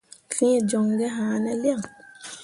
[0.33, 1.81] ̃Fẽe joŋ gi haane lian?